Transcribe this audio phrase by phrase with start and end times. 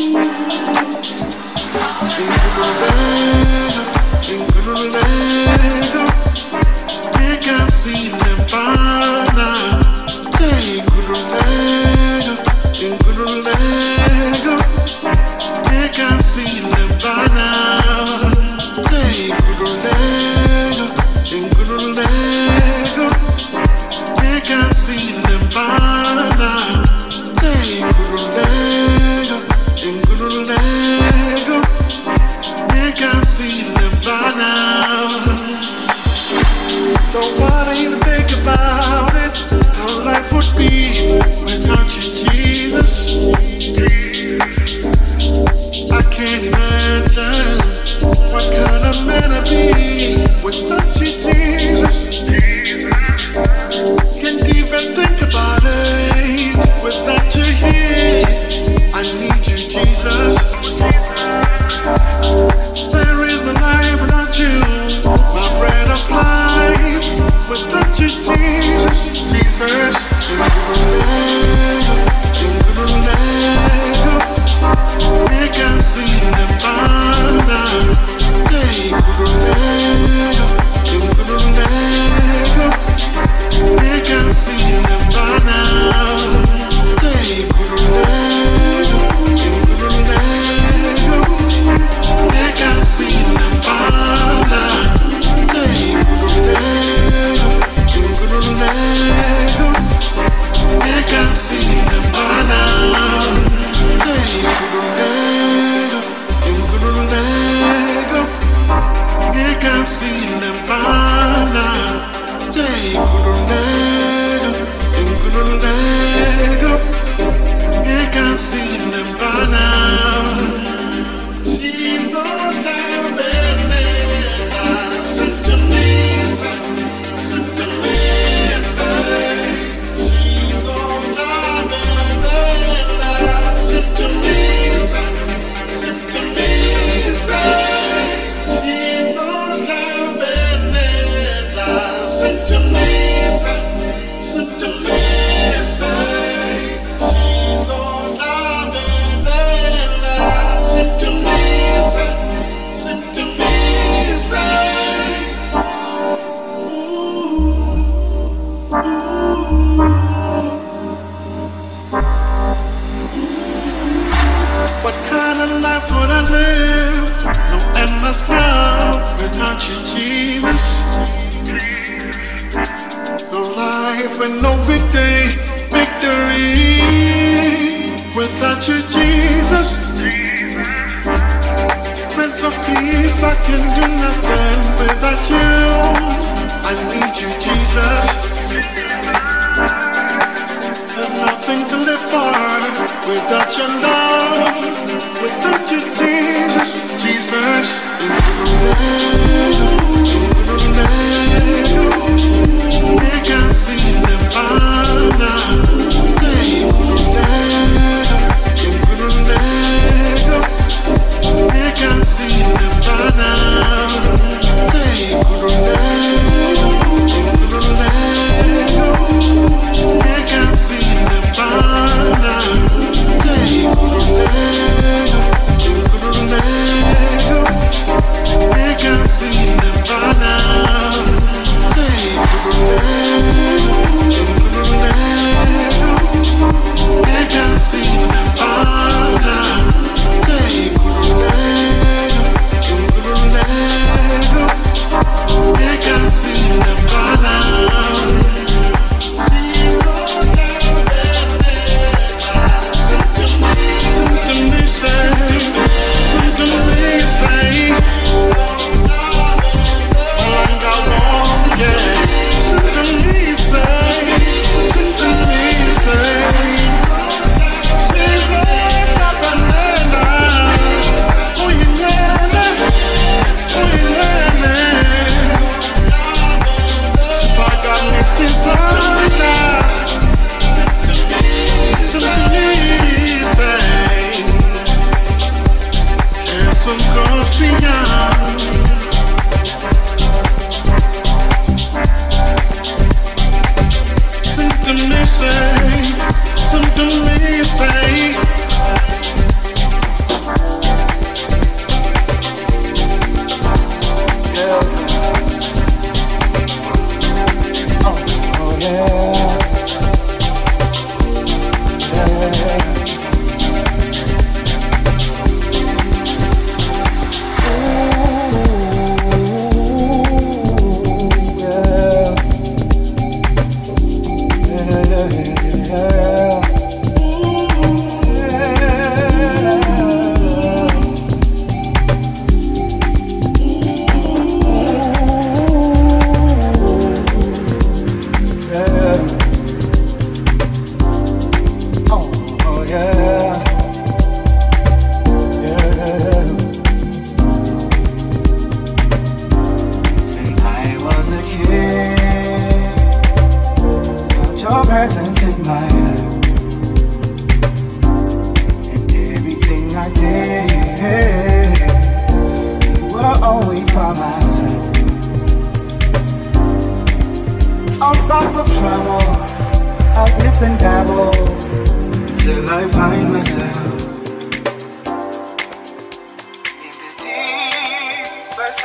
[0.00, 0.24] incredible,
[2.88, 4.32] eh?
[4.32, 4.98] incredible.
[4.98, 5.09] Eh?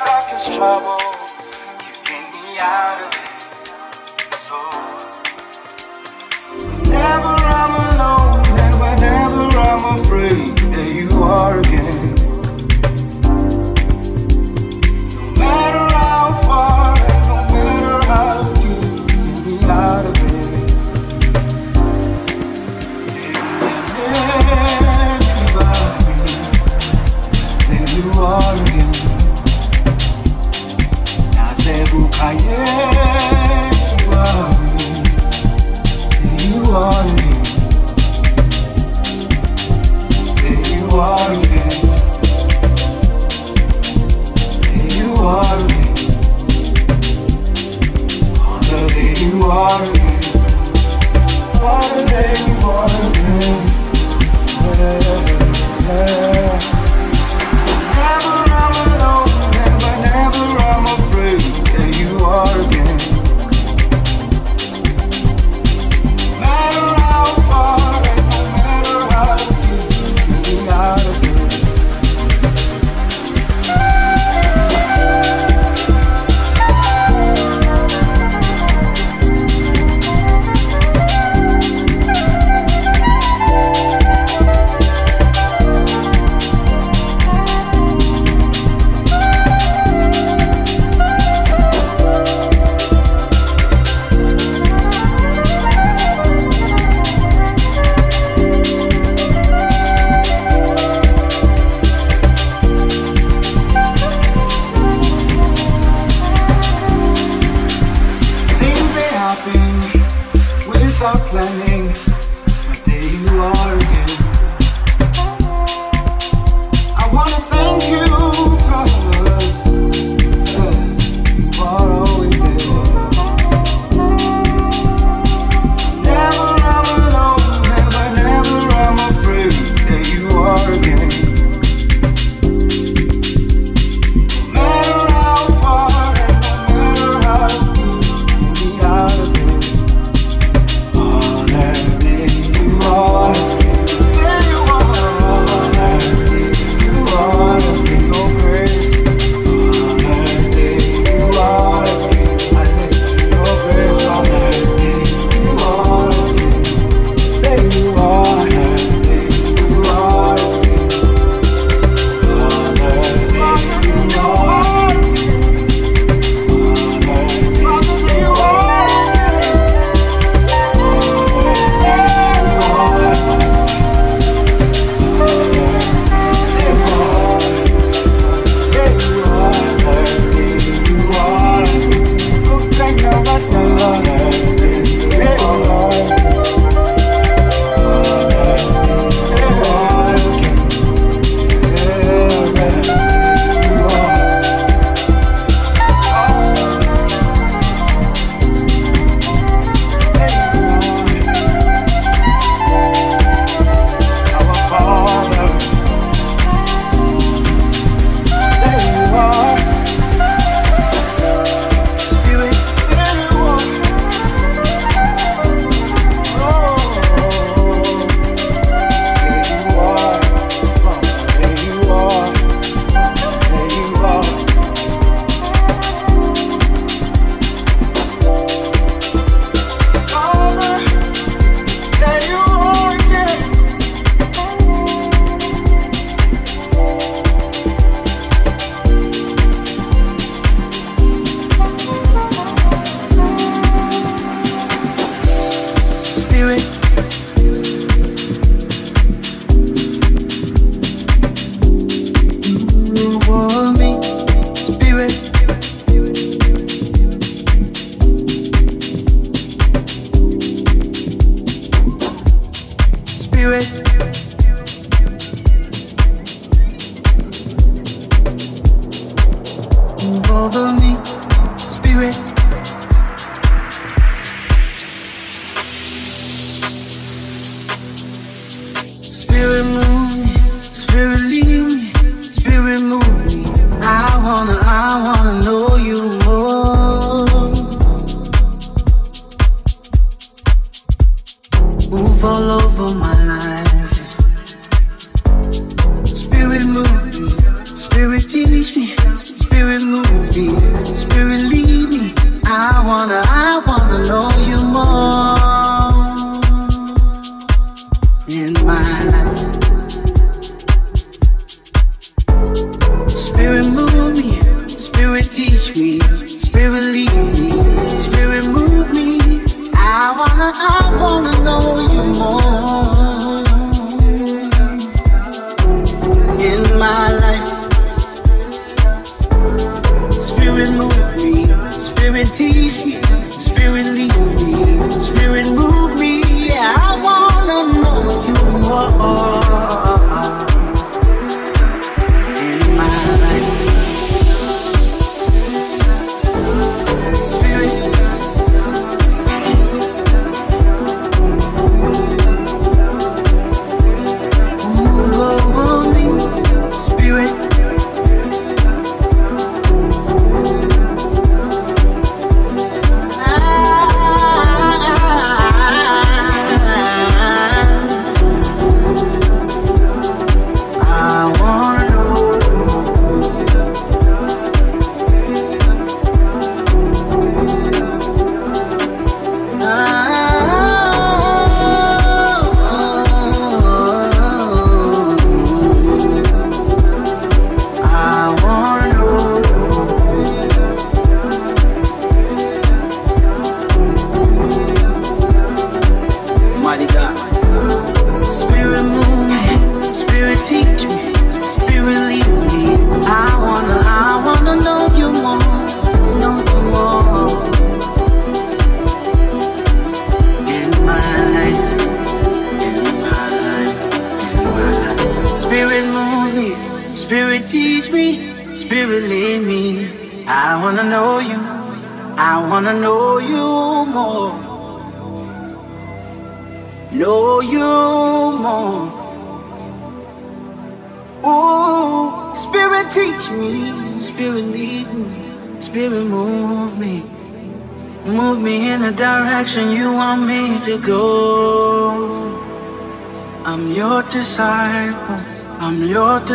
[0.06, 1.00] Darkest trouble.
[1.82, 4.36] You get me out of it.
[4.38, 4.58] So
[6.84, 12.05] whenever I'm alone and whenever I'm afraid, there you are again.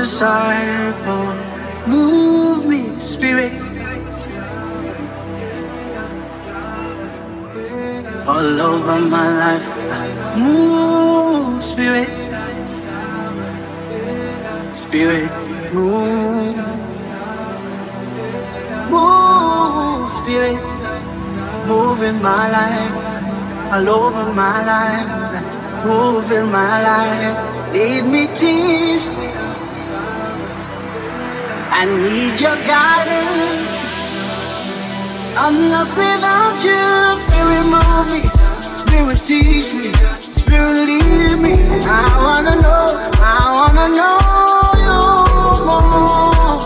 [0.00, 1.28] Disciple.
[1.86, 3.52] Move me, Spirit.
[8.26, 9.66] All over my life.
[10.38, 12.08] Move, Spirit.
[14.72, 15.30] Spirit,
[15.74, 16.56] move.
[18.94, 20.62] Move, Spirit.
[21.66, 22.94] Move in my life.
[23.74, 25.10] All over my life.
[25.84, 27.36] Move in my life.
[27.74, 29.29] Lead me, teach
[31.80, 33.70] I need your guidance.
[35.34, 37.16] I'm lost without you.
[37.22, 38.20] Spirit, move me.
[38.60, 39.88] Spirit, teach me.
[40.20, 41.54] Spirit, lead me.
[41.88, 41.88] I
[42.20, 42.86] wanna know.
[43.22, 44.20] I wanna know
[44.84, 44.98] you
[45.64, 46.60] more.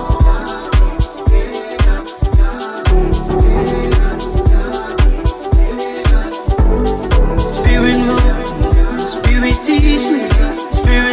[7.39, 8.47] Spirit, move.
[8.99, 10.23] Spirit, teach me.
[10.73, 11.04] Spirit,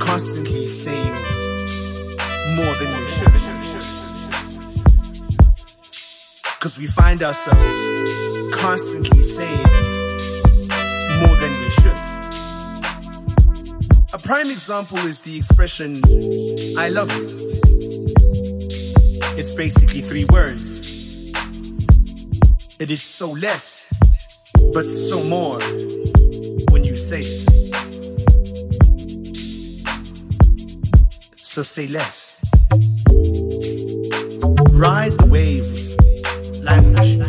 [0.00, 1.14] constantly saying
[2.56, 3.32] more than we should.
[6.54, 7.80] Because we find ourselves
[8.54, 9.66] constantly saying
[11.20, 12.00] more than we should.
[14.14, 16.00] A prime example is the expression,
[16.78, 17.26] I love you.
[19.38, 20.80] It's basically three words.
[22.78, 23.86] It is so less,
[24.72, 25.58] but so more
[26.70, 28.01] when you say it.
[31.52, 32.34] So say less.
[34.70, 35.68] Ride the wave
[36.64, 37.20] language,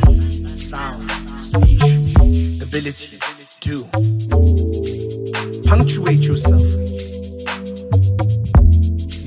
[0.57, 1.11] sound,
[1.43, 2.15] speech,
[2.63, 3.19] ability,
[3.59, 3.84] do.
[5.67, 6.63] Punctuate yourself.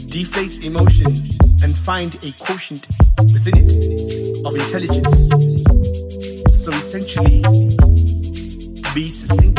[0.08, 1.12] Deflate emotion
[1.62, 2.88] and find a quotient
[3.18, 5.28] within it of intelligence.
[6.56, 7.42] So essentially,
[8.94, 9.55] be succinct,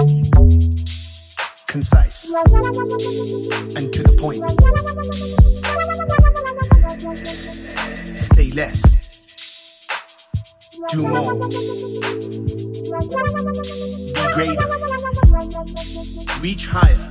[16.47, 17.09] reach higher,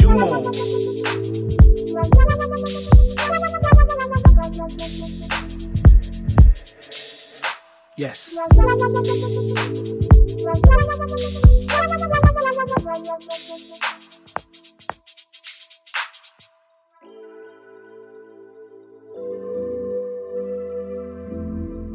[0.00, 0.50] do more.
[7.96, 8.36] Yes.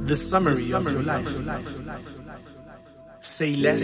[0.06, 1.83] The summary, the summary of your life.
[3.34, 3.82] Say less.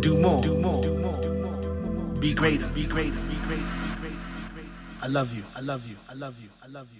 [0.00, 0.42] Do more.
[0.42, 2.18] Do more.
[2.18, 2.66] Be greater.
[2.70, 3.20] Be greater.
[3.30, 3.62] Be greater.
[3.70, 4.12] Love you.
[5.04, 5.44] I love you.
[5.56, 5.96] I love you.
[6.08, 6.48] I love you.
[6.64, 6.99] I love you.